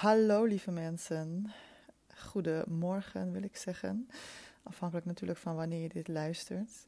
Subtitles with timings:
[0.00, 1.52] Hallo lieve mensen.
[2.16, 4.08] Goedemorgen wil ik zeggen.
[4.62, 6.86] Afhankelijk natuurlijk van wanneer je dit luistert.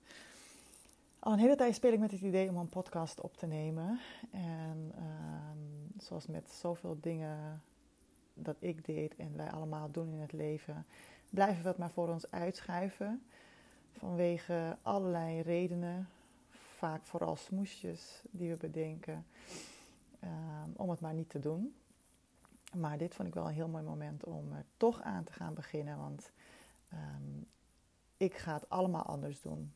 [1.18, 4.00] Al een hele tijd speel ik met het idee om een podcast op te nemen.
[4.30, 7.62] En ehm, zoals met zoveel dingen
[8.34, 10.86] dat ik deed en wij allemaal doen in het leven,
[11.30, 13.22] blijven we het maar voor ons uitschuiven.
[13.93, 16.09] Vanwege allerlei redenen,
[16.50, 19.27] vaak vooral smoesjes die we bedenken,
[20.20, 21.75] ehm, om het maar niet te doen.
[22.77, 25.55] Maar dit vond ik wel een heel mooi moment om er toch aan te gaan
[25.55, 25.98] beginnen.
[25.98, 26.30] Want
[26.92, 27.47] um,
[28.16, 29.73] ik ga het allemaal anders doen.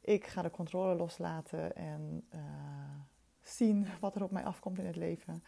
[0.00, 2.40] Ik ga de controle loslaten en uh,
[3.40, 5.42] zien wat er op mij afkomt in het leven.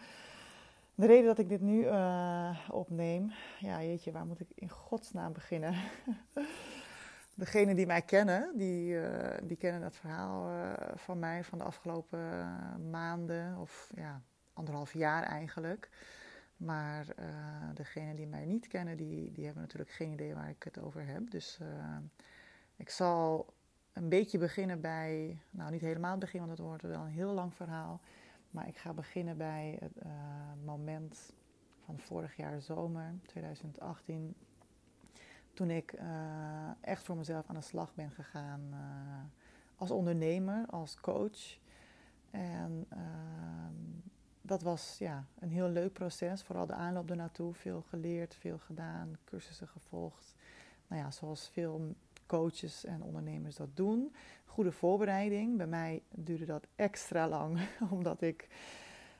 [0.95, 5.33] De reden dat ik dit nu uh, opneem, ja jeetje, waar moet ik in godsnaam
[5.33, 5.75] beginnen?
[7.34, 10.51] Degenen die mij kennen, die, uh, die kennen het verhaal
[10.95, 14.23] van mij van de afgelopen maanden of ja,
[14.53, 15.89] anderhalf jaar eigenlijk.
[16.57, 17.27] Maar uh,
[17.75, 21.07] degenen die mij niet kennen, die, die hebben natuurlijk geen idee waar ik het over
[21.07, 21.31] heb.
[21.31, 21.97] Dus uh,
[22.77, 23.55] ik zal
[23.92, 27.33] een beetje beginnen bij, nou niet helemaal het begin, want het wordt wel een heel
[27.33, 28.01] lang verhaal.
[28.51, 30.12] Maar ik ga beginnen bij het uh,
[30.64, 31.33] moment
[31.85, 34.35] van vorig jaar zomer, 2018.
[35.55, 35.95] Toen ik
[36.81, 38.75] echt voor mezelf aan de slag ben gegaan
[39.77, 41.59] als ondernemer, als coach.
[42.31, 43.75] En ehm,
[44.51, 46.43] dat was ja, een heel leuk proces.
[46.43, 47.55] Vooral de aanloop ernaartoe.
[47.55, 50.34] Veel geleerd, veel gedaan, cursussen gevolgd.
[50.87, 51.95] Nou ja, zoals veel
[52.27, 54.15] coaches en ondernemers dat doen.
[54.45, 55.57] Goede voorbereiding.
[55.57, 58.48] Bij mij duurde dat extra lang, omdat ik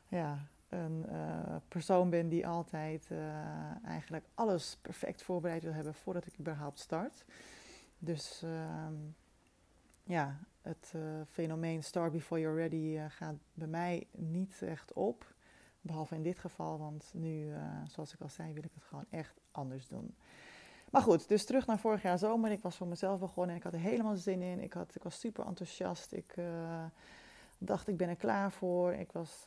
[0.09, 6.27] ja, een uh, persoon ben die altijd uh, eigenlijk alles perfect voorbereid wil hebben voordat
[6.27, 7.25] ik überhaupt start.
[7.99, 8.87] Dus uh,
[10.05, 15.35] ja, het uh, fenomeen start before you're ready uh, gaat bij mij niet echt op.
[15.81, 19.07] Behalve in dit geval, want nu, uh, zoals ik al zei, wil ik het gewoon
[19.11, 20.15] echt anders doen.
[20.91, 22.51] Maar goed, dus terug naar vorig jaar zomer.
[22.51, 24.61] Ik was voor mezelf begonnen en ik had er helemaal zin in.
[24.61, 26.13] Ik, had, ik was super enthousiast.
[26.13, 26.35] Ik
[27.59, 28.93] dacht, ik ben er klaar voor.
[28.93, 29.45] Ik was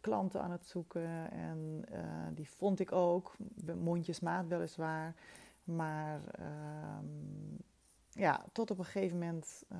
[0.00, 1.84] klanten aan het zoeken en
[2.34, 3.36] die vond ik ook.
[3.78, 5.14] Mondjesmaat weliswaar.
[5.64, 7.04] Maar ehm,
[8.12, 9.78] ja, tot op een gegeven moment uh,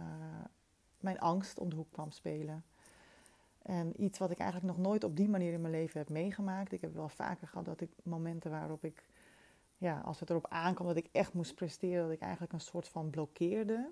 [1.01, 2.65] mijn angst om de hoek kwam spelen.
[3.63, 6.73] En iets wat ik eigenlijk nog nooit op die manier in mijn leven heb meegemaakt.
[6.73, 9.05] Ik heb wel vaker gehad dat ik momenten waarop ik,
[9.79, 12.89] ja, als het erop aankwam dat ik echt moest presteren, dat ik eigenlijk een soort
[12.89, 13.91] van blokkeerde.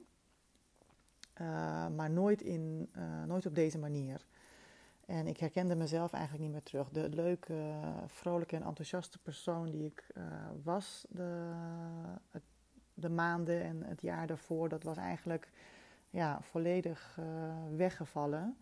[1.41, 4.27] Uh, maar nooit, in, uh, nooit op deze manier.
[5.07, 6.89] En ik herkende mezelf eigenlijk niet meer terug.
[6.89, 10.07] De leuke, vrolijke en enthousiaste persoon die ik
[10.63, 11.55] was de,
[13.01, 15.51] de maanden en het jaar daarvoor, dat was eigenlijk
[16.11, 17.27] ja, volledig uh,
[17.77, 18.57] weggevallen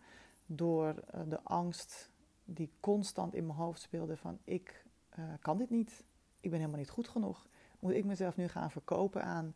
[0.45, 2.09] door uh, de angst
[2.45, 4.85] die constant in mijn hoofd speelde van ik
[5.19, 6.03] uh, kan dit niet,
[6.39, 7.47] ik ben helemaal niet goed genoeg.
[7.79, 9.55] Moet ik mezelf nu gaan verkopen aan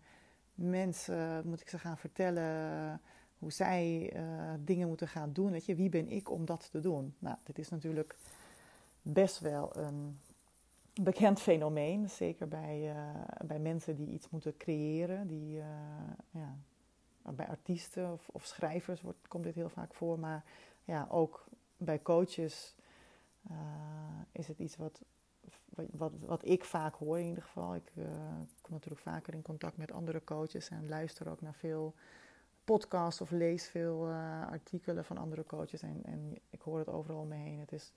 [0.53, 3.01] mensen, moet ik ze gaan vertellen
[3.37, 4.13] hoe zij
[4.59, 7.15] dingen moeten gaan doen, weet je, wie ben ik om dat te doen?
[7.19, 8.15] Nou, dit is natuurlijk
[9.01, 10.17] best wel een
[10.93, 15.27] bekend fenomeen, zeker bij, uh, bij mensen die iets moeten creëren.
[15.27, 15.65] Die, uh,
[16.31, 16.55] ja,
[17.31, 20.43] bij artiesten of, of, schrijvers wordt, komt dit heel vaak voor, maar
[20.83, 21.45] ja, ook
[21.77, 22.75] bij coaches
[23.51, 23.57] uh,
[24.31, 25.01] is het iets wat,
[25.75, 27.75] wat, wat ik vaak hoor in ieder geval.
[27.75, 27.91] Ik
[28.61, 31.93] kom natuurlijk vaker in contact met andere coaches en luister ook naar veel
[32.63, 34.07] podcasts of lees veel
[34.49, 37.59] artikelen van andere coaches en, en ik hoor het overal mee heen.
[37.59, 37.91] Het is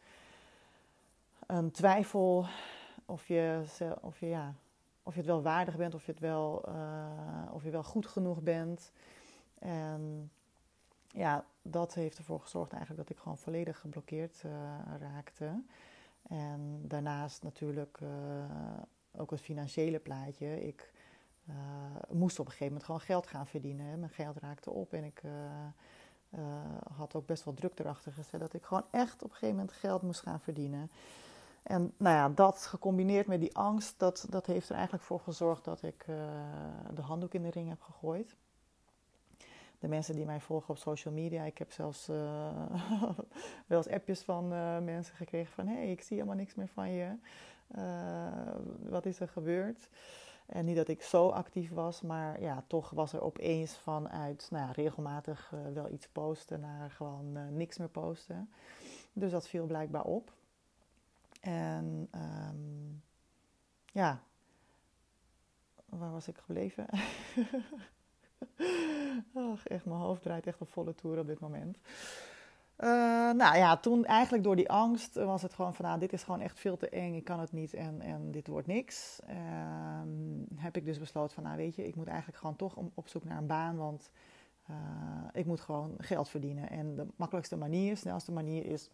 [1.46, 2.46] een twijfel
[3.06, 3.62] of je,
[4.00, 4.54] of je, ja,
[5.02, 8.06] of je het wel waardig bent, of je, het wel, uh, of je wel goed
[8.06, 8.92] genoeg bent.
[9.58, 10.30] En
[11.08, 14.52] ja, dat heeft ervoor gezorgd eigenlijk dat ik gewoon volledig geblokkeerd uh,
[14.98, 15.62] raakte.
[16.28, 18.08] En daarnaast natuurlijk uh,
[19.16, 20.66] ook het financiële plaatje.
[20.66, 20.92] Ik
[22.08, 23.98] moest op een gegeven moment gewoon geld gaan verdienen.
[23.98, 25.22] Mijn geld raakte op en ik
[26.96, 29.72] had ook best wel druk erachter gezet dat ik gewoon echt op een gegeven moment
[29.72, 30.90] geld moest gaan verdienen.
[31.64, 35.64] En nou ja, dat gecombineerd met die angst, dat, dat heeft er eigenlijk voor gezorgd
[35.64, 36.16] dat ik uh,
[36.94, 38.36] de handdoek in de ring heb gegooid.
[39.78, 42.16] De mensen die mij volgen op social media, ik heb zelfs uh,
[43.66, 45.66] wel eens appjes van uh, mensen gekregen van...
[45.66, 47.16] hé, hey, ik zie helemaal niks meer van je.
[48.88, 49.88] wat is er gebeurd?
[50.46, 54.72] En niet dat ik zo actief was, maar ja, toch was er opeens vanuit nou
[54.72, 58.50] regelmatig wel iets posten naar gewoon niks meer posten.
[59.12, 60.32] Dus dat viel blijkbaar op.
[61.44, 63.02] En um,
[63.84, 64.22] ja,
[65.84, 66.86] waar was ik gebleven?
[69.34, 71.76] Ach, echt, mijn hoofd draait echt op volle toer op dit moment.
[72.78, 72.88] Uh,
[73.32, 76.40] nou ja, toen eigenlijk door die angst was het gewoon van, nou, dit is gewoon
[76.40, 79.20] echt veel te eng, ik kan het niet en, en dit wordt niks.
[79.28, 79.36] Uh,
[80.56, 83.24] heb ik dus besloten van, nou weet je, ik moet eigenlijk gewoon toch op zoek
[83.24, 84.10] naar een baan, want
[84.70, 84.76] uh,
[85.32, 86.70] ik moet gewoon geld verdienen.
[86.70, 88.90] En de makkelijkste manier, snelste manier is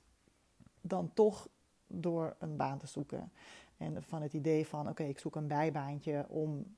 [0.80, 1.48] dan toch
[1.92, 3.32] door een baan te zoeken.
[3.76, 6.76] En van het idee van, oké, ik zoek een bijbaantje om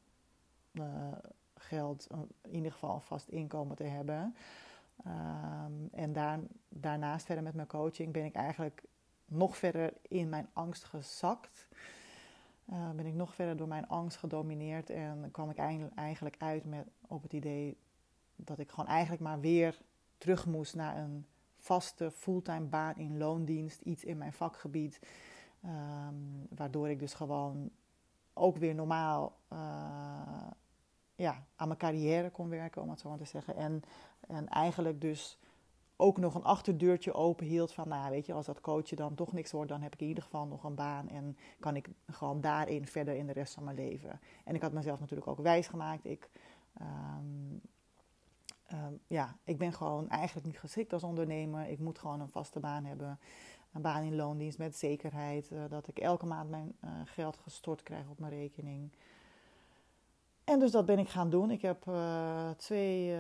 [1.55, 2.07] geld,
[2.43, 4.35] in ieder geval vast inkomen te hebben.
[5.07, 6.39] Um, en daar,
[6.69, 8.83] daarnaast verder met mijn coaching ben ik eigenlijk
[9.25, 11.67] nog verder in mijn angst gezakt.
[12.71, 15.59] Uh, ben ik nog verder door mijn angst gedomineerd en kwam ik
[15.95, 17.77] eigenlijk uit met, op het idee
[18.37, 19.79] dat ik gewoon eigenlijk maar weer
[20.19, 21.27] terug moest naar een
[21.63, 25.01] vaste fulltime baan in loondienst, iets in mijn vakgebied.
[25.65, 27.71] Um, waardoor ik dus gewoon
[28.33, 29.59] ook weer normaal uh,
[31.15, 33.57] ja, aan mijn carrière kon werken, om het zo maar te zeggen.
[33.57, 33.83] En,
[34.21, 35.39] en eigenlijk dus
[35.97, 39.33] ook nog een achterdeurtje open hield van, nou weet je, als dat coachen dan toch
[39.33, 42.41] niks wordt, dan heb ik in ieder geval nog een baan en kan ik gewoon
[42.41, 44.21] daarin verder in de rest van mijn leven.
[44.45, 46.05] En ik had mezelf natuurlijk ook wijsgemaakt.
[46.05, 46.31] Ik,
[46.81, 47.61] um,
[48.73, 51.69] um, ja, ik ben gewoon eigenlijk niet geschikt als ondernemer.
[51.69, 53.19] Ik moet gewoon een vaste baan hebben.
[53.73, 55.51] Een baan in loondienst met zekerheid.
[55.51, 58.93] Uh, dat ik elke maand mijn uh, geld gestort krijg op mijn rekening.
[60.45, 61.51] En dus dat ben ik gaan doen.
[61.51, 63.17] Ik heb uh, twee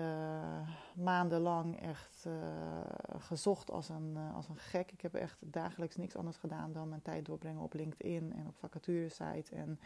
[0.94, 2.26] maanden lang echt
[3.18, 4.92] gezocht als een, als een gek.
[4.92, 8.56] Ik heb echt dagelijks niks anders gedaan dan mijn tijd doorbrengen op LinkedIn en op
[8.56, 9.50] vacaturesites.
[9.50, 9.80] En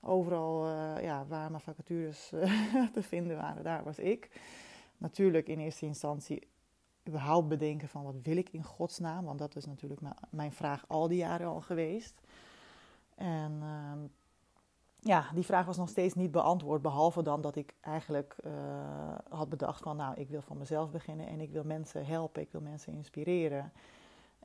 [0.00, 0.68] overal
[1.00, 2.28] ja, waar mijn vacatures
[2.94, 4.30] te vinden waren, daar was ik.
[4.98, 6.48] Natuurlijk in eerste instantie
[7.08, 9.24] überhaupt bedenken van wat wil ik in godsnaam.
[9.24, 10.00] Want dat is natuurlijk
[10.30, 12.20] mijn vraag al die jaren al geweest.
[13.14, 13.98] En ehm,
[15.00, 16.82] ja, die vraag was nog steeds niet beantwoord.
[16.82, 18.52] Behalve dan dat ik eigenlijk uh,
[19.28, 22.52] had bedacht van nou, ik wil van mezelf beginnen en ik wil mensen helpen, ik
[22.52, 23.72] wil mensen inspireren.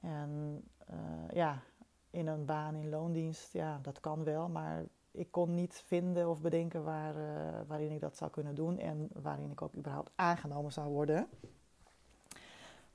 [0.02, 0.62] En
[0.92, 1.62] uh, ja,
[2.10, 6.42] in een baan in loondienst, ja, dat kan wel, maar ik kon niet vinden of
[6.42, 7.24] bedenken waar, uh,
[7.68, 11.28] waarin ik dat zou kunnen doen en waarin ik ook überhaupt aangenomen zou worden.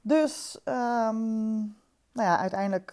[0.00, 1.76] Dus, um,
[2.12, 2.92] nou ja, uiteindelijk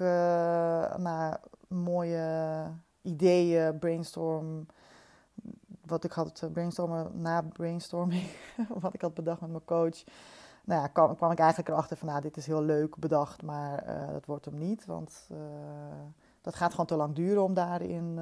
[0.99, 2.67] na mooie
[3.01, 4.65] ideeën, brainstorm.
[5.85, 8.27] Wat ik had eh, brainstormen na brainstorming,
[8.81, 10.03] wat ik had bedacht met mijn coach.
[10.65, 14.11] Nou ja, kwam, ik eigenlijk erachter van, nou, dit is heel leuk bedacht, maar uh,
[14.11, 14.85] dat wordt hem niet.
[14.85, 15.29] Want
[16.41, 18.19] dat gaat gewoon te lang duren om daarin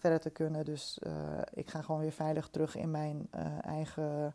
[0.00, 0.64] verder te kunnen.
[0.64, 0.98] Dus
[1.52, 3.28] ik ga gewoon weer veilig terug in mijn
[3.60, 4.34] eigen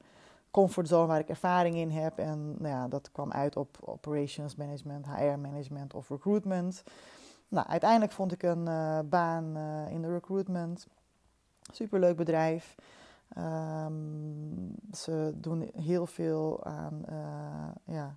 [0.51, 2.17] comfortzone waar ik ervaring in heb.
[2.17, 6.83] En nou ja, dat kwam uit op operations management, HR management of recruitment.
[7.47, 9.57] Nou, uiteindelijk vond ik een uh, baan
[9.89, 10.87] in de recruitment.
[11.71, 12.75] Superleuk bedrijf.
[13.37, 17.03] Um, ze doen heel veel aan
[17.83, 18.15] ja,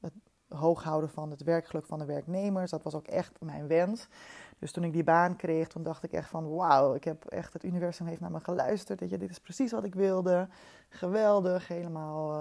[0.00, 0.12] het
[0.48, 2.70] hoog houden van het werkgeluk van de werknemers.
[2.70, 4.08] Dat was ook echt mijn wens.
[4.58, 7.52] Dus toen ik die baan kreeg, toen dacht ik echt van wauw, ik heb echt,
[7.52, 9.00] het universum heeft naar me geluisterd.
[9.00, 10.48] Weet je, dit is precies wat ik wilde.
[10.88, 12.32] Geweldig, helemaal,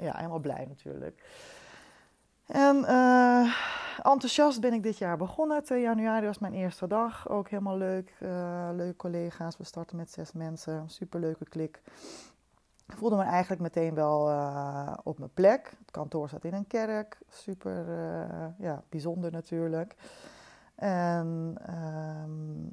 [0.00, 1.22] ja, helemaal blij natuurlijk.
[2.46, 3.54] En uh,
[4.02, 5.64] enthousiast ben ik dit jaar begonnen.
[5.64, 7.28] 2 januari was mijn eerste dag.
[7.28, 8.14] Ook helemaal leuk.
[8.20, 9.56] Uh, leuke collega's.
[9.56, 10.90] We starten met zes mensen.
[10.90, 11.82] Superleuke klik.
[12.86, 14.20] Ik voelde me eigenlijk meteen wel
[15.02, 15.74] op mijn plek.
[15.78, 17.18] Het kantoor zat in een kerk.
[17.28, 17.84] Super
[18.58, 19.94] ja, bijzonder natuurlijk.
[20.74, 21.56] En
[22.24, 22.70] um,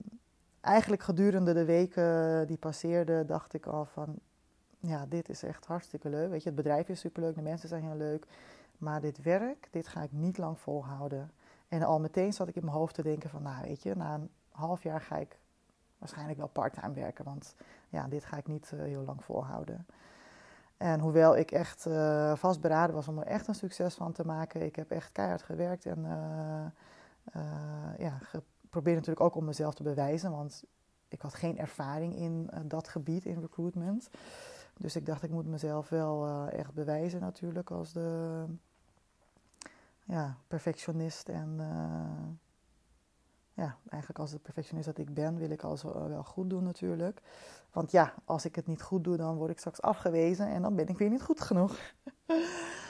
[0.62, 4.16] eigenlijk gedurende de weken die passeerden, dacht ik al van...
[4.80, 6.30] Ja, dit is echt hartstikke leuk.
[6.30, 7.36] Weet je, het bedrijf is superleuk.
[7.36, 8.28] De mensen zijn heel leuk.
[8.78, 11.32] Maar dit werk, dit ga ik niet lang volhouden.
[11.68, 14.14] En al meteen zat ik in mijn hoofd te denken van, nou weet je, na
[14.14, 15.40] een half jaar ga ik
[15.98, 17.26] waarschijnlijk wel parttime werken.
[17.26, 17.56] Want
[17.90, 19.86] ja, dit ga ik niet uh, heel lang volhouden.
[20.78, 24.62] En hoewel ik echt uh, vastberaden was om er echt een succes van te maken.
[24.62, 26.66] Ik heb echt keihard gewerkt en uh,
[27.98, 30.32] ja, geprobeerd natuurlijk ook om mezelf te bewijzen.
[30.32, 30.64] Want
[31.08, 34.10] ik had geen ervaring in dat gebied, in recruitment.
[34.78, 38.46] Dus ik dacht, ik moet mezelf wel echt bewijzen natuurlijk als de
[40.12, 41.30] ja, perfectionist.
[41.30, 42.34] En uh,
[43.54, 47.22] ja, eigenlijk als de perfectionist dat ik ben, wil ik alles wel goed doen natuurlijk.
[47.72, 50.76] Want ja, als ik het niet goed doe, dan word ik straks afgewezen en dan
[50.76, 51.78] ben ik weer niet goed genoeg.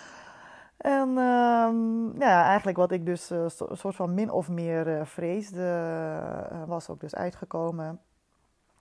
[0.82, 6.64] en uh, ja, eigenlijk wat ik dus uh, soort van min of meer uh, vreesde,
[6.66, 8.02] was ook dus uitgekomen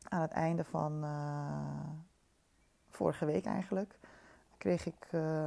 [0.08, 1.04] aan het einde van
[2.90, 3.98] vorige week eigenlijk
[4.58, 5.06] kreeg ik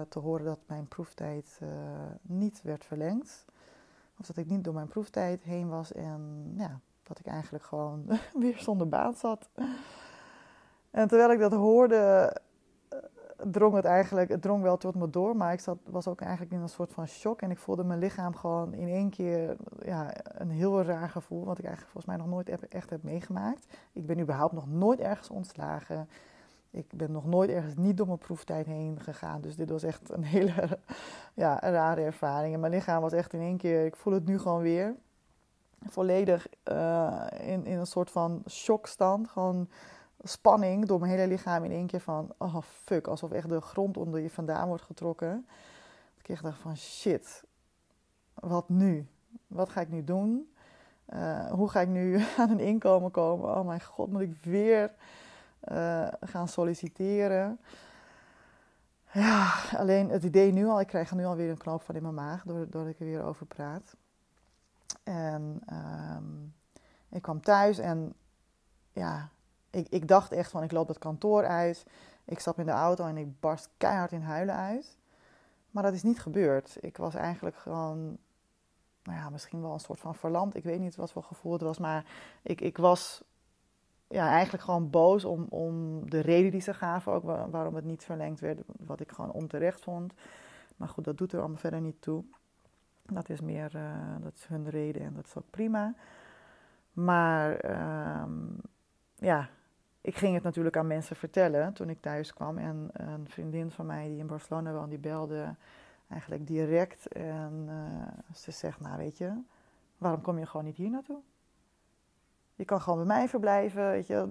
[0.09, 1.59] te horen dat mijn proeftijd
[2.21, 3.45] niet werd verlengd.
[4.19, 8.05] Of dat ik niet door mijn proeftijd heen was en ja, dat ik eigenlijk gewoon
[8.39, 9.49] weer zonder baan zat.
[10.91, 12.35] En terwijl ik dat hoorde,
[13.37, 16.51] drong het eigenlijk, het drong wel tot me door, maar ik zat, was ook eigenlijk
[16.51, 17.41] in een soort van shock.
[17.41, 21.57] En ik voelde mijn lichaam gewoon in één keer ja, een heel raar gevoel, wat
[21.57, 23.77] ik eigenlijk volgens mij nog nooit echt heb meegemaakt.
[23.93, 26.09] Ik ben überhaupt nog nooit ergens ontslagen.
[26.71, 29.41] Ik ben nog nooit ergens niet door mijn proeftijd heen gegaan.
[29.41, 30.79] Dus dit was echt een hele
[31.33, 32.53] ja, rare ervaring.
[32.53, 34.95] En mijn lichaam was echt in één keer, ik voel het nu gewoon weer,
[35.85, 39.27] volledig uh, in, in een soort van shockstand.
[39.27, 39.67] Gewoon
[40.23, 43.97] spanning door mijn hele lichaam in één keer van, oh fuck, alsof echt de grond
[43.97, 45.47] onder je vandaan wordt getrokken.
[46.17, 47.43] Ik kreeg dacht van, shit,
[48.33, 49.07] wat nu?
[49.47, 50.53] Wat ga ik nu doen?
[51.13, 53.57] Uh, hoe ga ik nu aan een inkomen komen?
[53.57, 54.91] Oh mijn god, moet ik weer
[55.71, 57.59] uh, gaan solliciteren?
[59.11, 62.01] Ja, alleen het idee nu al, ik krijg er nu alweer een knoop van in
[62.01, 63.95] mijn maag doordat ik er weer over praat.
[65.03, 65.61] En
[66.15, 66.53] um,
[67.09, 68.13] ik kwam thuis en
[68.91, 69.29] ja,
[69.73, 71.85] ik, ik dacht echt van ik loop het kantoor uit.
[72.25, 74.97] Ik stap in de auto en ik barst keihard in huilen uit.
[75.71, 76.77] Maar dat is niet gebeurd.
[76.79, 78.17] Ik was eigenlijk gewoon,
[79.03, 80.55] nou ja, misschien wel een soort van verlamd.
[80.55, 82.05] Ik weet niet wat voor gevoel het was, maar
[82.41, 83.23] ik, ik was
[84.07, 88.03] ja, eigenlijk gewoon boos om, om de reden die ze gaven, ook waarom het niet
[88.03, 90.13] verlengd werd, wat ik gewoon onterecht vond.
[90.75, 92.23] Maar goed, dat doet er allemaal verder niet toe.
[93.05, 95.95] Dat is meer, uh, dat is hun reden en dat is ook prima.
[96.93, 97.65] Maar
[98.21, 98.55] um,
[99.15, 99.49] ja,
[100.03, 102.57] ik ging het natuurlijk aan mensen vertellen toen ik thuis kwam.
[102.57, 105.55] En een vriendin van mij die in Barcelona woont, die belde
[106.07, 107.07] eigenlijk direct.
[107.07, 109.41] En uh, ze zegt, nou weet je,
[109.97, 111.19] waarom kom je gewoon niet hier naartoe?
[112.55, 114.29] Je kan gewoon bij mij verblijven, weet je.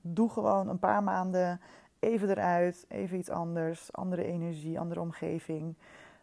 [0.00, 1.60] Doe gewoon een paar maanden
[1.98, 5.74] even eruit, even iets anders, andere energie, andere omgeving.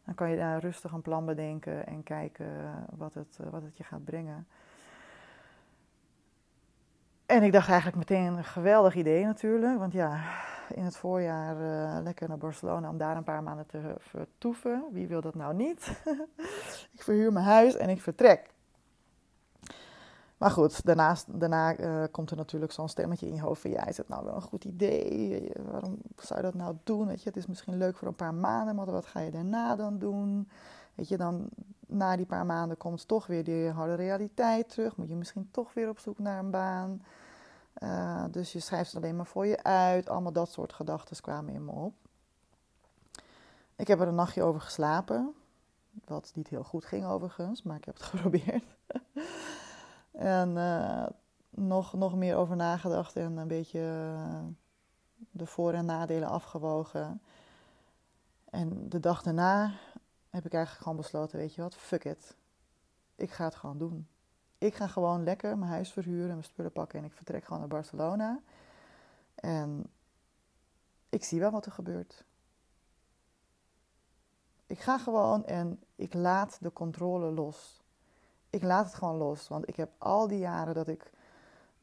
[0.05, 2.47] Dan kan je daar rustig een plan bedenken en kijken
[2.97, 4.47] wat het, wat het je gaat brengen.
[7.35, 9.79] En ik dacht eigenlijk meteen een geweldig idee natuurlijk.
[9.79, 10.19] Want ja,
[10.73, 14.83] in het voorjaar uh, lekker naar Barcelona om daar een paar maanden te vertoeven.
[14.91, 16.01] Wie wil dat nou niet?
[16.95, 18.53] ik verhuur mijn huis en ik vertrek.
[20.37, 23.71] Maar goed, daarnaast, daarna uh, komt er natuurlijk zo'n stemmetje in je hoofd van...
[23.71, 25.51] ja, is het nou wel een goed idee?
[25.71, 27.07] Waarom zou je dat nou doen?
[27.07, 29.75] Weet je, het is misschien leuk voor een paar maanden, maar wat ga je daarna
[29.75, 30.49] dan doen?
[30.93, 31.49] Weet je, dan
[31.87, 34.97] na die paar maanden komt toch weer die harde realiteit terug.
[34.97, 37.01] Moet je misschien toch weer op zoek naar een baan.
[37.79, 40.09] Uh, dus je schrijft het alleen maar voor je uit.
[40.09, 41.93] Allemaal dat soort gedachten kwamen in me op.
[43.75, 45.33] Ik heb er een nachtje over geslapen.
[46.05, 48.63] Wat niet heel goed ging overigens, maar ik heb het geprobeerd.
[50.11, 51.05] en uh,
[51.49, 54.39] nog, nog meer over nagedacht en een beetje uh,
[55.31, 57.21] de voor- en nadelen afgewogen.
[58.49, 59.73] En de dag daarna
[60.29, 62.35] heb ik eigenlijk gewoon besloten, weet je wat, fuck it.
[63.15, 64.07] Ik ga het gewoon doen.
[64.57, 67.67] Ik ga gewoon lekker mijn huis verhuren, mijn spullen pakken en ik vertrek gewoon naar
[67.67, 68.39] Barcelona.
[69.35, 69.85] En
[71.09, 72.25] ik zie wel wat er gebeurt.
[74.65, 77.83] Ik ga gewoon en ik laat de controle los.
[78.49, 81.11] Ik laat het gewoon los, want ik heb al die jaren dat ik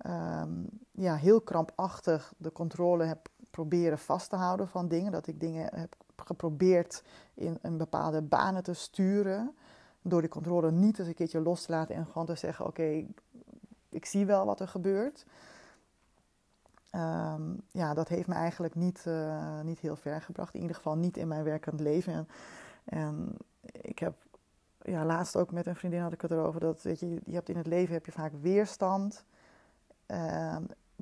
[0.07, 5.13] um, ja, heel krampachtig de controle heb proberen vast te houden van dingen.
[5.13, 7.03] Dat ik dingen heb geprobeerd
[7.35, 9.57] in een bepaalde banen te sturen.
[10.03, 13.05] Door die controle niet eens een keertje los te laten en gewoon te zeggen: Oké,
[13.89, 15.27] ik zie wel wat er gebeurt.
[16.95, 20.55] Um, ja, dat heeft me eigenlijk niet, uh, niet heel ver gebracht.
[20.55, 22.29] In ieder geval niet in mijn werkend leven.
[22.85, 23.37] En,
[23.73, 24.15] ik heb
[24.83, 27.49] ja, laatst ook met een vriendin had ik het erover dat weet je, je hebt
[27.49, 29.25] in het leven heb je vaak weerstand
[30.07, 30.57] uh,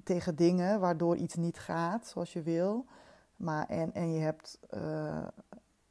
[0.04, 2.87] tegen dingen waardoor iets niet gaat zoals je wil.
[3.37, 5.26] Maar en, en je hebt uh,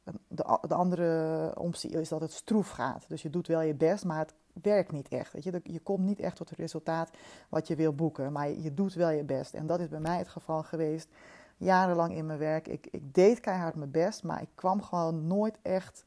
[0.04, 3.04] de, de andere optie is dat het stroef gaat.
[3.08, 5.44] Dus je doet wel je best, maar het werkt niet echt.
[5.44, 5.60] Je?
[5.62, 7.10] je komt niet echt tot het resultaat
[7.48, 9.54] wat je wil boeken, maar je doet wel je best.
[9.54, 11.08] En dat is bij mij het geval geweest.
[11.56, 12.68] Jarenlang in mijn werk.
[12.68, 16.04] Ik, ik deed keihard mijn best, maar ik kwam gewoon nooit echt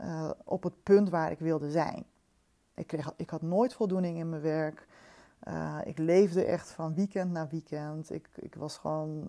[0.00, 2.04] uh, op het punt waar ik wilde zijn.
[2.74, 4.86] Ik, kreeg, ik had nooit voldoening in mijn werk.
[5.48, 8.10] Uh, ik leefde echt van weekend naar weekend.
[8.10, 9.28] Ik, ik was gewoon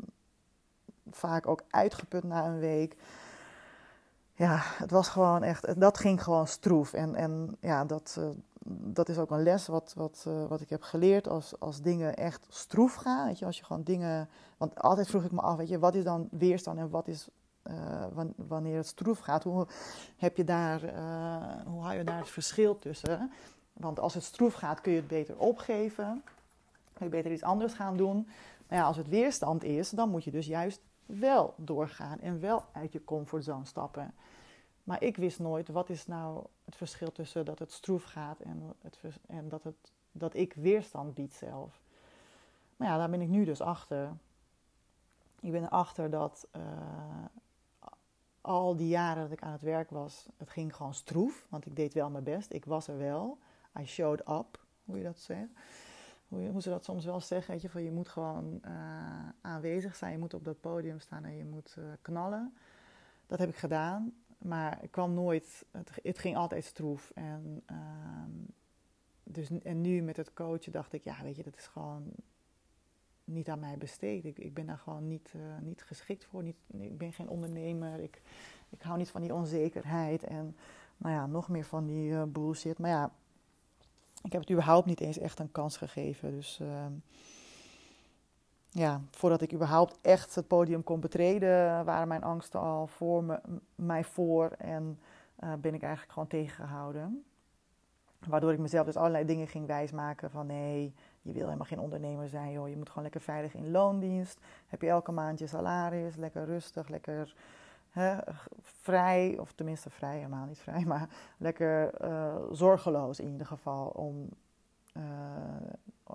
[1.11, 2.95] vaak ook uitgeput na een week.
[4.37, 6.93] Ja, het was gewoon echt, dat ging gewoon stroef.
[6.93, 8.25] En, en ja, dat, uh,
[8.67, 12.15] dat is ook een les wat, wat, uh, wat ik heb geleerd als, als dingen
[12.15, 13.27] echt stroef gaan.
[13.27, 15.95] Weet je, als je gewoon dingen, want altijd vroeg ik me af, weet je, wat
[15.95, 17.27] is dan weerstand en wat is
[17.63, 19.43] uh, wanneer het stroef gaat?
[19.43, 19.67] Hoe,
[20.17, 20.79] heb je daar,
[21.65, 23.31] hoe hou je daar het verschil tussen?
[23.73, 26.23] Want als het stroef gaat, kun je het beter opgeven.
[26.93, 28.27] Kun je beter iets anders gaan doen.
[28.67, 32.65] Maar ja, als het weerstand is, dan moet je dus juist wel doorgaan en wel
[32.71, 34.13] uit je comfortzone stappen.
[34.83, 38.73] Maar ik wist nooit wat is nou het verschil tussen dat het stroef gaat en,
[38.81, 41.83] het, en dat, het, dat ik weerstand bied zelf.
[42.75, 44.11] Maar ja, daar ben ik nu dus achter.
[45.39, 46.61] ik ben erachter dat uh,
[48.41, 51.45] al die jaren dat ik aan het werk was, het ging gewoon stroef.
[51.49, 52.53] Want ik deed wel mijn best.
[52.53, 53.37] Ik was er wel.
[53.79, 55.49] I showed up, hoe je dat zegt.
[56.27, 57.51] Hoe, ze dat soms wel zeggen.
[57.53, 60.11] Weet je, van je moet gewoon uh, aanwezig zijn.
[60.11, 62.53] Je moet op dat podium staan en je moet uh, knallen.
[63.27, 64.13] Dat heb ik gedaan.
[64.37, 65.65] Maar ik kwam nooit,
[66.01, 67.11] het, ging altijd stroef.
[67.15, 67.77] En, uh,
[69.23, 72.11] dus, en nu met het coachen dacht ik, ja, weet je, dat is gewoon
[73.23, 74.25] niet aan mij besteed.
[74.25, 76.43] Ik, ik ben daar gewoon niet, uh, niet geschikt voor.
[76.43, 77.99] Niet, ik ben geen ondernemer.
[77.99, 78.21] Ik,
[78.69, 80.23] ik hou niet van die onzekerheid.
[80.23, 80.55] En
[80.97, 82.79] nou ja, nog meer van die bullshit.
[82.79, 83.11] Maar ja,
[84.25, 86.31] ik heb het überhaupt niet eens echt een kans gegeven.
[86.31, 86.85] Dus uh,
[88.69, 93.39] ja, voordat ik überhaupt echt het podium kon betreden, waren mijn angsten al voor me,
[93.75, 94.49] mij voor.
[94.57, 94.99] En
[95.39, 97.25] uh, ben ik eigenlijk gewoon tegengehouden.
[98.27, 102.29] Waardoor ik mezelf dus allerlei dingen ging wijsmaken van nee, je wil helemaal geen ondernemer
[102.29, 102.69] zijn, joh.
[102.69, 104.39] Je moet gewoon lekker veilig in loondienst.
[104.67, 107.35] Heb je elke maand je salaris, lekker rustig, lekker
[108.61, 114.29] vrij, of tenminste vrij, helemaal niet vrij, maar lekker uh, zorgeloos in ieder geval om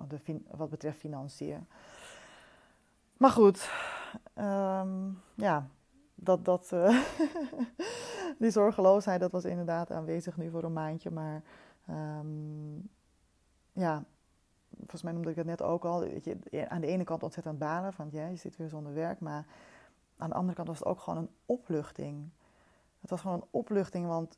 [0.07, 1.67] de, wat betreft financiën.
[3.17, 3.71] Maar goed,
[4.35, 5.67] um, ja,
[6.15, 7.01] dat, dat, uh,
[8.39, 11.41] die zorgeloosheid, dat was inderdaad aanwezig nu voor een maandje, maar
[11.89, 12.89] um,
[13.71, 14.03] ja,
[14.77, 17.93] volgens mij noemde ik het net ook al, je, aan de ene kant ontzettend balen,
[17.93, 19.45] van ja, je zit weer zonder werk, maar
[20.21, 22.29] aan de andere kant was het ook gewoon een opluchting.
[23.01, 24.37] Het was gewoon een opluchting, want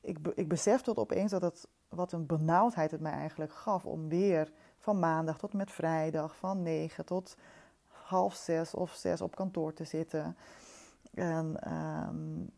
[0.00, 4.08] ik, ik besefte tot opeens dat het, wat een benauwdheid het mij eigenlijk gaf om
[4.08, 7.36] weer van maandag tot met vrijdag, van negen tot
[7.86, 10.36] half zes of zes op kantoor te zitten.
[11.14, 12.50] En um,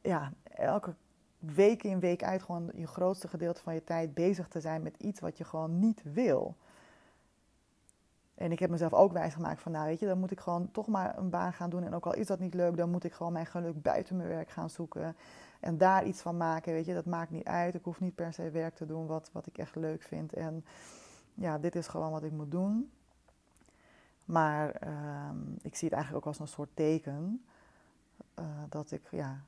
[0.00, 0.94] ja, elke
[1.38, 4.96] week in week uit gewoon je grootste gedeelte van je tijd bezig te zijn met
[4.96, 6.56] iets wat je gewoon niet wil.
[8.42, 10.86] En ik heb mezelf ook wijsgemaakt van, nou weet je, dan moet ik gewoon toch
[10.86, 11.84] maar een baan gaan doen.
[11.84, 14.28] En ook al is dat niet leuk, dan moet ik gewoon mijn geluk buiten mijn
[14.28, 15.16] werk gaan zoeken.
[15.60, 17.74] En daar iets van maken, weet je, dat maakt niet uit.
[17.74, 20.32] Ik hoef niet per se werk te doen wat, wat ik echt leuk vind.
[20.32, 20.64] En
[21.34, 22.90] ja, dit is gewoon wat ik moet doen.
[24.24, 25.30] Maar uh,
[25.62, 27.44] ik zie het eigenlijk ook als een soort teken
[28.38, 29.40] uh, dat ik, ja,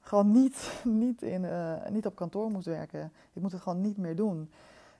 [0.00, 0.72] gewoon niet,
[1.02, 3.12] niet, in, uh, niet op kantoor moest werken.
[3.32, 4.50] Ik moet het gewoon niet meer doen.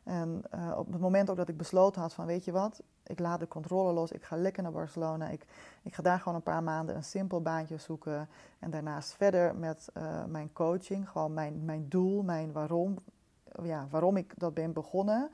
[0.05, 3.19] En uh, op het moment ook dat ik besloten had van weet je wat, ik
[3.19, 5.29] laat de controle los, ik ga lekker naar Barcelona.
[5.29, 5.47] Ik,
[5.83, 8.29] ik ga daar gewoon een paar maanden een simpel baantje zoeken.
[8.59, 12.99] En daarnaast verder met uh, mijn coaching, gewoon mijn, mijn doel, mijn waarom,
[13.63, 15.31] ja, waarom ik dat ben begonnen.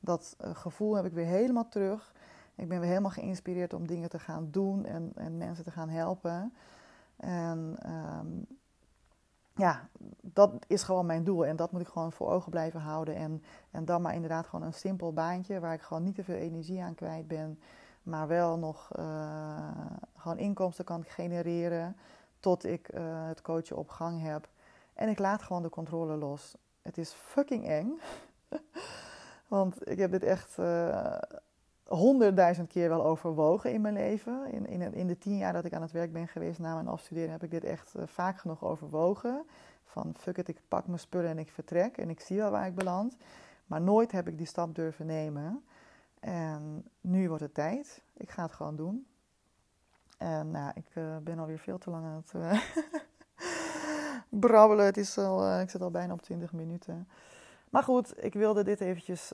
[0.00, 2.12] Dat gevoel heb ik weer helemaal terug.
[2.54, 5.88] Ik ben weer helemaal geïnspireerd om dingen te gaan doen en, en mensen te gaan
[5.88, 6.54] helpen.
[7.16, 7.76] En
[8.18, 8.46] um,
[9.54, 9.88] ja,
[10.34, 11.46] dat is gewoon mijn doel.
[11.46, 13.14] En dat moet ik gewoon voor ogen blijven houden.
[13.14, 16.34] En, en dan maar inderdaad gewoon een simpel baantje waar ik gewoon niet te veel
[16.34, 17.58] energie aan kwijt ben.
[18.02, 19.04] Maar wel nog uh,
[20.16, 21.96] gewoon inkomsten kan genereren
[22.40, 24.48] tot ik uh, het coachen op gang heb.
[24.94, 26.54] En ik laat gewoon de controle los.
[26.82, 28.00] Het is fucking eng.
[29.48, 31.18] Want ik heb dit echt uh,
[31.86, 34.52] honderdduizend keer wel overwogen in mijn leven.
[34.52, 36.88] In, in, in de tien jaar dat ik aan het werk ben geweest na mijn
[36.88, 39.46] afstuderen heb ik dit echt vaak genoeg overwogen.
[39.94, 42.66] Van fuck it, ik pak mijn spullen en ik vertrek en ik zie wel waar
[42.66, 43.16] ik beland.
[43.66, 45.64] Maar nooit heb ik die stap durven nemen.
[46.20, 48.02] En nu wordt het tijd.
[48.16, 49.06] Ik ga het gewoon doen.
[50.18, 52.60] En nou, ik uh, ben alweer veel te lang aan het uh,
[54.48, 54.84] brabbelen.
[54.84, 57.08] Het is al, ik zit al bijna op 20 minuten.
[57.70, 59.32] Maar goed, ik wilde dit eventjes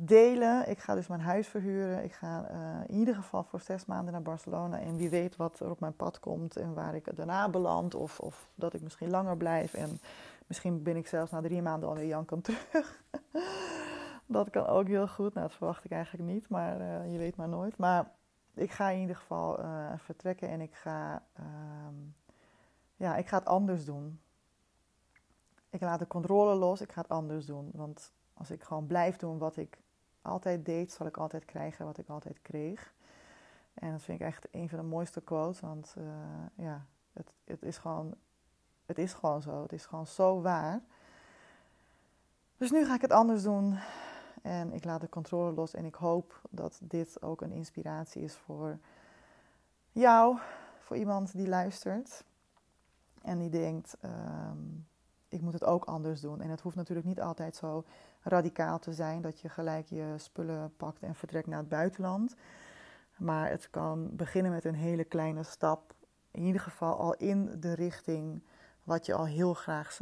[0.00, 0.68] delen.
[0.68, 2.04] Ik ga dus mijn huis verhuren.
[2.04, 4.80] Ik ga uh, in ieder geval voor zes maanden naar Barcelona.
[4.80, 7.94] En wie weet wat er op mijn pad komt en waar ik daarna beland.
[7.94, 9.74] Of, of dat ik misschien langer blijf.
[9.74, 10.00] En
[10.46, 13.02] misschien ben ik zelfs na drie maanden alweer jankend terug.
[14.26, 15.34] dat kan ook heel goed.
[15.34, 17.76] Nou, dat verwacht ik eigenlijk niet, maar uh, je weet maar nooit.
[17.76, 18.10] Maar
[18.54, 19.58] ik ga in ieder geval
[19.96, 21.94] vertrekken en ik ga, ehm,
[22.96, 24.20] ja, ik ga het anders doen.
[25.70, 27.70] Ik laat de controle los, ik ga het anders doen.
[27.72, 29.78] Want als ik gewoon blijf doen wat ik
[30.24, 32.94] altijd deed, zal ik altijd krijgen wat ik altijd kreeg.
[33.74, 36.04] En dat vind ik echt een van de mooiste quotes, want uh,
[36.54, 38.14] ja, het, het, is gewoon,
[38.86, 39.62] het is gewoon zo.
[39.62, 40.80] Het is gewoon zo waar.
[42.56, 43.78] Dus nu ga ik het anders doen
[44.42, 48.34] en ik laat de controle los en ik hoop dat dit ook een inspiratie is
[48.34, 48.78] voor
[49.92, 50.38] jou,
[50.78, 52.24] voor iemand die luistert
[53.22, 54.86] en die denkt, um,
[55.28, 56.40] ik moet het ook anders doen.
[56.40, 57.84] En het hoeft natuurlijk niet altijd zo
[58.24, 62.34] radicaal te zijn dat je gelijk je spullen pakt en vertrekt naar het buitenland.
[63.16, 65.94] Maar het kan beginnen met een hele kleine stap.
[66.30, 68.42] In ieder geval al in de richting
[68.82, 69.98] wat je al heel graag,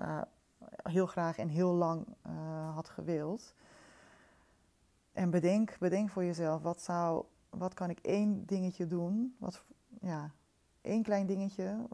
[0.83, 3.55] heel graag en heel lang uh, had gewild.
[5.13, 7.25] En bedenk, bedenk voor jezelf, wat zou
[7.59, 9.37] wat kan ik één dingetje doen?
[9.39, 9.65] Wat,
[10.01, 10.31] ja,
[10.81, 11.89] één klein dingetje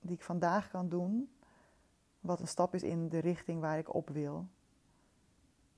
[0.00, 1.30] die ik vandaag kan doen,
[2.20, 4.48] wat een stap is in de richting waar ik op wil.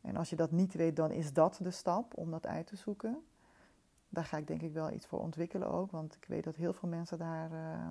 [0.00, 2.76] En als je dat niet weet, dan is dat de stap om dat uit te
[2.76, 3.24] zoeken.
[4.08, 6.72] Daar ga ik denk ik wel iets voor ontwikkelen ook, want ik weet dat heel
[6.72, 7.88] veel mensen daar, uh,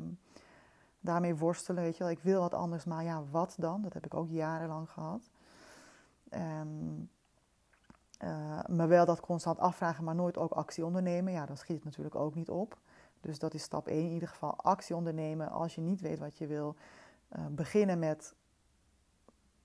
[1.00, 1.84] daarmee worstelen.
[1.84, 3.82] Weet je wel, ik wil wat anders, maar ja, wat dan?
[3.82, 5.30] Dat heb ik ook jarenlang gehad.
[8.24, 11.34] Uh, me wel dat constant afvragen, maar nooit ook actie ondernemen.
[11.34, 12.78] Ja, dan schiet het natuurlijk ook niet op.
[13.22, 14.56] Dus dat is stap 1 in ieder geval.
[14.56, 16.76] Actie ondernemen als je niet weet wat je wil.
[17.38, 18.36] Uh, beginnen met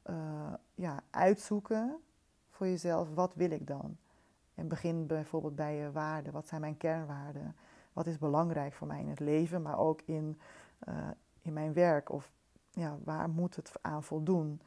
[0.07, 1.97] uh, ja, uitzoeken
[2.55, 3.97] voor jezelf, wat wil ik dan?
[4.55, 6.33] En begin bijvoorbeeld bij je waarden.
[6.33, 7.57] Wat zijn mijn kernwaarden?
[7.93, 10.41] Wat is belangrijk voor mij in het leven, maar ook in,
[11.41, 12.11] in mijn werk?
[12.11, 12.33] Of
[12.71, 14.61] ja, waar moet het aan voldoen?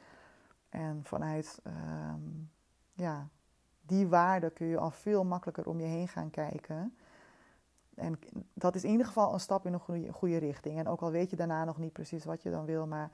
[0.69, 2.21] En vanuit ehm,
[2.93, 3.27] ja,
[3.81, 6.97] die waarden kun je al veel makkelijker om je heen gaan kijken.
[7.95, 8.19] En
[8.53, 10.77] dat is in ieder geval een stap in een goede, goede richting.
[10.77, 13.11] En ook al weet je daarna nog niet precies wat je dan wil, maar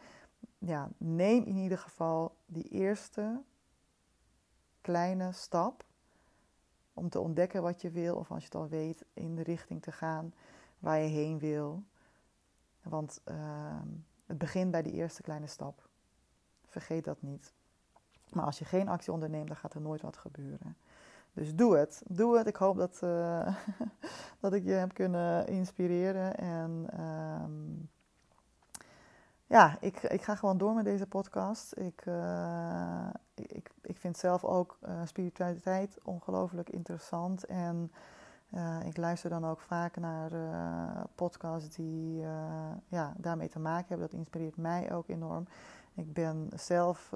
[0.58, 3.42] ja, neem in ieder geval die eerste
[4.84, 5.84] kleine stap
[6.94, 9.82] om te ontdekken wat je wil, of als je het al weet, in de richting
[9.82, 10.34] te gaan
[10.80, 11.84] waar je heen wil.
[12.82, 13.36] Want uh,
[14.26, 15.88] het begint bij die eerste kleine stap.
[16.68, 17.54] Vergeet dat niet.
[18.32, 20.78] Maar als je geen actie onderneemt, dan gaat er nooit wat gebeuren.
[21.34, 22.02] Dus doe het.
[22.08, 22.48] Doe het.
[22.48, 23.56] Ik hoop dat, uh,
[24.40, 26.38] dat ik je heb kunnen inspireren.
[26.38, 27.90] En um,
[29.54, 31.78] ja, ik, ik ga gewoon door met deze podcast.
[31.78, 37.46] Ik, uh, ik, ik vind zelf ook uh, spiritualiteit ongelooflijk interessant.
[37.46, 37.92] En
[38.86, 40.32] ik luister dan ook vaak naar
[41.16, 42.26] podcasts die
[42.88, 44.08] ja, daarmee te maken hebben.
[44.08, 45.48] Dat inspireert mij ook enorm.
[45.94, 47.12] Ik ben zelf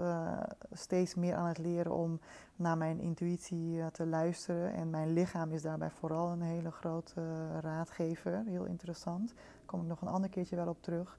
[0.72, 2.20] steeds meer aan het leren om
[2.56, 4.74] naar mijn intuïtie te luisteren.
[4.74, 7.22] En mijn lichaam is daarbij vooral een hele grote
[7.60, 8.44] raadgever.
[8.46, 9.34] Heel interessant.
[9.34, 11.18] Daar kom ik nog een ander keertje wel op terug.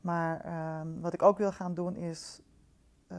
[0.00, 2.40] Maar ehm, wat ik ook wil gaan doen is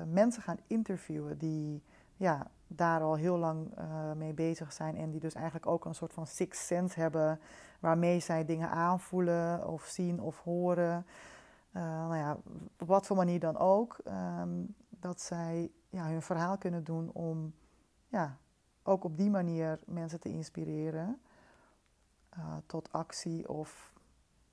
[0.07, 1.83] mensen gaan interviewen die
[2.15, 3.73] ja, daar al heel lang
[4.15, 4.95] mee bezig zijn.
[4.95, 7.39] En die dus eigenlijk ook een soort van sixth sense hebben.
[7.79, 11.05] Waarmee zij dingen aanvoelen of zien of horen.
[11.73, 12.37] Uh, nou ja,
[12.79, 13.97] op wat voor manier dan ook,
[14.39, 17.53] um, dat zij ja, hun verhaal kunnen doen om
[18.07, 18.37] ja,
[18.83, 21.21] ook op die manier mensen te inspireren
[22.65, 23.93] tot actie of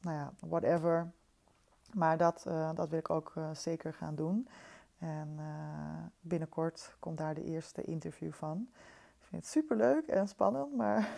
[0.01, 1.13] nou ja, whatever.
[1.97, 4.49] Maar dat, uh, dat wil ik ook zeker gaan doen.
[4.99, 5.39] En
[6.21, 8.69] binnenkort komt daar de eerste interview van
[9.27, 11.09] vind het super leuk en spannend, maar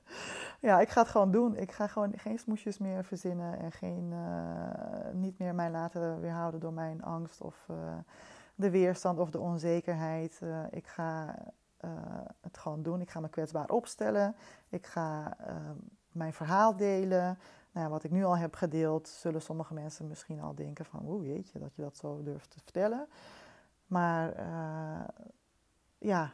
[0.68, 1.56] ja, ik ga het gewoon doen.
[1.56, 4.14] Ik ga gewoon geen smoesjes meer verzinnen en geen,
[5.12, 7.66] niet meer mij laten weerhouden door mijn angst of
[8.54, 10.40] de weerstand of de onzekerheid.
[10.70, 11.34] Ik ga
[12.40, 13.00] het gewoon doen.
[13.00, 14.36] Ik ga me kwetsbaar opstellen.
[14.68, 15.36] Ik ga
[16.12, 17.38] mijn verhaal delen.
[17.72, 21.26] Nou, wat ik nu al heb gedeeld, zullen sommige mensen misschien al denken van, oeh
[21.26, 23.06] jeetje, dat je dat zo durft te vertellen.
[23.86, 24.34] Maar
[25.98, 26.32] ja,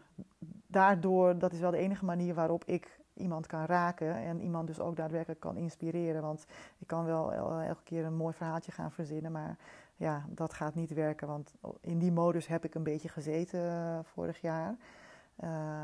[0.66, 4.80] daardoor, dat is wel de enige manier waarop ik iemand kan raken en iemand dus
[4.80, 6.22] ook daadwerkelijk kan inspireren.
[6.22, 6.46] Want
[6.78, 9.58] ik kan wel elke keer een mooi verhaaltje gaan verzinnen, maar
[9.96, 11.28] ja, dat gaat niet werken.
[11.28, 14.76] Want in die modus heb ik een beetje gezeten uh, vorig jaar.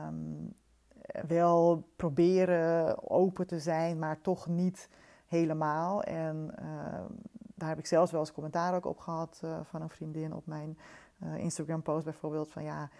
[0.06, 0.54] Um,
[1.26, 4.88] wel proberen open te zijn, maar toch niet
[5.26, 6.02] helemaal.
[6.02, 6.66] En uh,
[7.54, 10.46] daar heb ik zelfs wel eens commentaar ook op gehad uh, van een vriendin op
[10.46, 10.78] mijn
[11.24, 12.52] uh, Instagram-post bijvoorbeeld.
[12.52, 12.90] Van ja,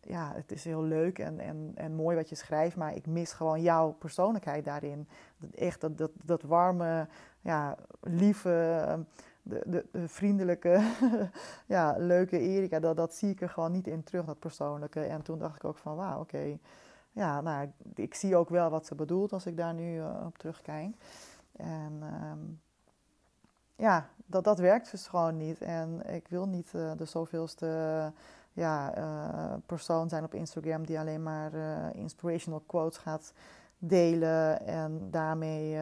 [0.00, 3.32] ja, het is heel leuk en, en, en mooi wat je schrijft, maar ik mis
[3.32, 5.08] gewoon jouw persoonlijkheid daarin.
[5.54, 7.08] Echt dat, dat, dat warme,
[7.40, 8.48] ja, lieve,
[9.42, 10.92] de, de, de vriendelijke,
[11.66, 15.00] ja, leuke Erika, dat, dat zie ik er gewoon niet in terug, dat persoonlijke.
[15.00, 16.58] En toen dacht ik ook van, wauw, oké.
[17.12, 20.38] Ja, nou, ik zie ook wel wat ze bedoelt als ik daar nu uh, op
[20.38, 20.94] terugkijk.
[21.56, 22.60] En um,
[23.76, 25.60] ja, dat, dat werkt dus gewoon niet.
[25.60, 28.12] En ik wil niet uh, de zoveelste
[28.52, 33.32] ja, uh, persoon zijn op Instagram die alleen maar uh, inspirational quotes gaat
[33.78, 35.78] delen en daarmee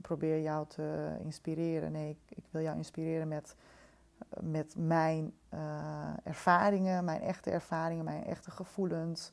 [0.00, 1.92] probeer jou te inspireren.
[1.92, 3.56] Nee, ik, ik wil jou inspireren met,
[4.40, 5.34] met mijn
[6.24, 9.32] ervaringen, mijn echte ervaringen, mijn echte gevoelens.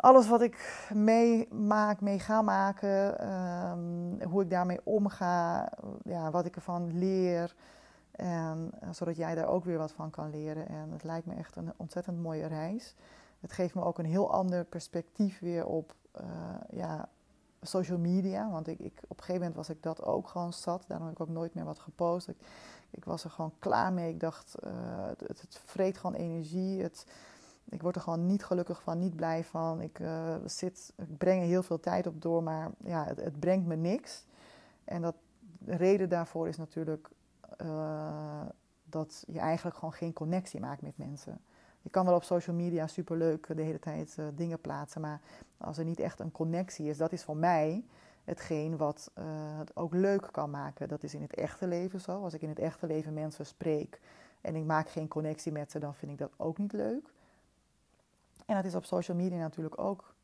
[0.00, 5.72] Alles wat ik meemaak, mee ga maken, um, hoe ik daarmee omga,
[6.04, 7.54] ja, wat ik ervan leer.
[8.10, 10.68] En, eh, zodat jij daar ook weer wat van kan leren.
[10.68, 12.94] En het lijkt me echt een ontzettend mooie reis.
[13.40, 16.24] Het geeft me ook een heel ander perspectief weer op uh,
[16.70, 17.08] ja,
[17.62, 18.50] social media.
[18.50, 20.84] Want ik, ik, op een gegeven moment was ik dat ook gewoon zat.
[20.86, 22.28] Daarom heb ik ook nooit meer wat gepost.
[22.90, 24.12] Ik, was er gewoon klaar mee.
[24.12, 24.70] Ik dacht, uh,
[25.06, 26.82] het, het vreet gewoon energie.
[26.82, 27.06] Het,
[27.70, 29.80] ik word er gewoon niet gelukkig van, niet blij van.
[29.80, 33.40] Ik, uh, zit, ik breng er heel veel tijd op door, maar ja, het, het
[33.40, 34.24] brengt me niks.
[34.84, 35.14] En dat,
[35.58, 37.08] de reden daarvoor is natuurlijk
[37.62, 38.40] uh,
[38.84, 41.40] dat je eigenlijk gewoon geen connectie maakt met mensen.
[41.82, 45.20] Je kan wel op social media superleuk de hele tijd uh, dingen plaatsen, maar
[45.58, 47.84] als er niet echt een connectie is, dat is voor mij
[48.24, 49.10] hetgeen wat
[49.58, 50.88] het ook leuk kan maken.
[50.88, 52.22] Dat is in het echte leven zo.
[52.22, 54.00] Als ik in het echte leven mensen spreek
[54.40, 57.10] en ik maak geen connectie met ze, dan vind ik dat ook niet leuk.
[58.48, 60.14] En dat is op social media natuurlijk ook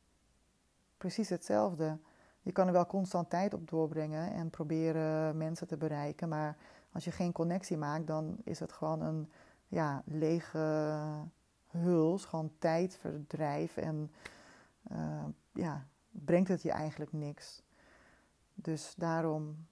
[0.96, 1.98] precies hetzelfde.
[2.42, 6.56] Je kan er wel constant tijd op doorbrengen en proberen mensen te bereiken, maar
[6.92, 9.30] als je geen connectie maakt, dan is het gewoon een
[9.68, 10.98] ja, lege
[11.70, 14.12] huls, gewoon tijdverdrijf en
[14.92, 17.62] uh, ja, brengt het je eigenlijk niks.
[18.54, 19.66] Dus daarom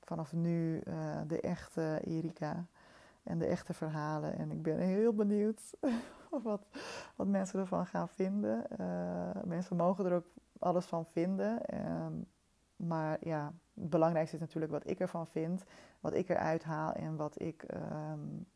[0.00, 2.66] vanaf nu uh, de echte Erika
[3.22, 4.38] en de echte verhalen.
[4.38, 5.60] En ik ben heel benieuwd
[6.42, 6.66] wat,
[7.16, 8.64] wat mensen ervan gaan vinden.
[8.80, 10.26] Uh, mensen mogen er ook
[10.58, 11.60] alles van vinden.
[11.74, 12.26] Um,
[12.76, 15.64] maar ja, het belangrijkste is natuurlijk wat ik ervan vind,
[16.00, 18.46] wat ik eruit haal en wat ik, um,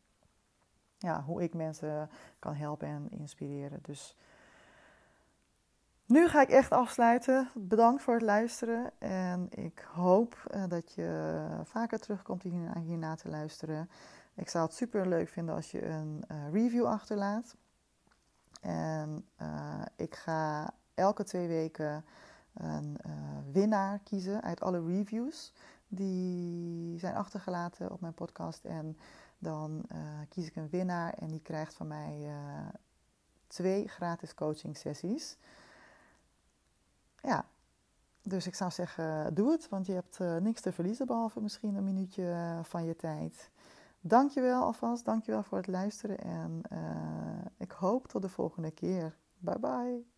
[0.97, 3.79] ja, hoe ik mensen kan helpen en inspireren.
[3.81, 4.17] Dus
[6.05, 7.49] nu ga ik echt afsluiten.
[7.53, 13.29] Bedankt voor het luisteren en ik hoop uh, dat je vaker terugkomt hier, hierna te
[13.29, 13.89] luisteren.
[14.35, 17.55] Ik zou het super leuk vinden als je een uh, review achterlaat.
[18.61, 22.05] En uh, ik ga elke twee weken
[22.53, 23.13] een uh,
[23.51, 25.53] winnaar kiezen uit alle reviews
[25.87, 28.65] die zijn achtergelaten op mijn podcast.
[28.65, 28.97] En
[29.37, 29.85] dan
[30.29, 32.31] kies ik een winnaar en die krijgt van mij
[33.47, 35.37] twee gratis coaching sessies.
[37.21, 37.45] Ja,
[38.21, 41.83] dus ik zou zeggen, doe het, want je hebt niks te verliezen behalve misschien een
[41.83, 43.50] minuutje van je tijd.
[44.01, 46.61] Dankjewel alvast, dankjewel voor het luisteren en
[47.57, 49.17] ik hoop tot de volgende keer.
[49.37, 50.10] Bye bye.